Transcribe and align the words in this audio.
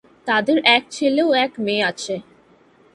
তাদের 0.27 0.57
এক 0.75 0.83
ছেলে 0.91 1.21
ও 1.23 1.31
এক 1.45 1.51
মেয়ে 1.59 1.83
আছে। 1.83 2.15